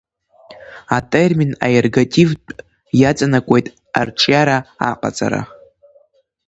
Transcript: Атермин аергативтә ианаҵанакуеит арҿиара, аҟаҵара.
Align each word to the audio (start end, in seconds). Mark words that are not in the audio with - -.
Атермин 0.97 1.51
аергативтә 1.67 2.49
ианаҵанакуеит 2.99 3.65
арҿиара, 3.99 4.57
аҟаҵара. 4.89 5.41